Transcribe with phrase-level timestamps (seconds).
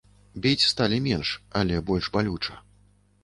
[0.43, 2.57] Біць сталі менш, але больш балюча.